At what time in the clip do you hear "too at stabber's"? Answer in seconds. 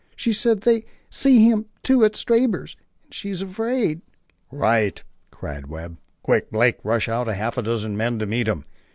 1.83-2.75